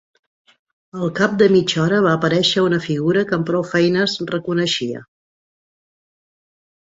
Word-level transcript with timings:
Al 0.99 1.11
cap 1.19 1.33
de 1.41 1.49
mitja 1.55 1.81
hora 1.83 1.99
va 2.05 2.13
aparèixer 2.19 2.63
una 2.69 2.79
figura 2.85 3.23
que 3.31 3.37
amb 3.37 3.47
prou 3.51 3.65
feines 3.73 4.15
reconeixia. 4.33 5.03